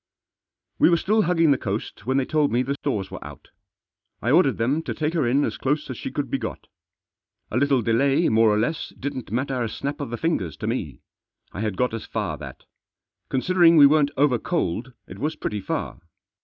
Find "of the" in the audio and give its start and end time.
10.01-10.17